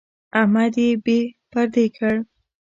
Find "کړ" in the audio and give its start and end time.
1.95-2.15